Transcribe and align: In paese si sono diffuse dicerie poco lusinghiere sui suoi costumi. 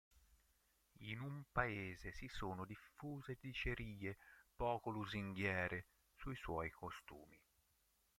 In 1.01 1.43
paese 1.51 2.11
si 2.11 2.27
sono 2.27 2.65
diffuse 2.65 3.37
dicerie 3.39 4.17
poco 4.55 4.89
lusinghiere 4.89 5.85
sui 6.15 6.35
suoi 6.35 6.71
costumi. 6.71 7.39